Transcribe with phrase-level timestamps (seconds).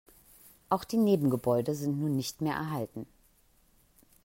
[0.69, 3.05] Auch die Nebengebäude sind nun nicht mehr erhalten.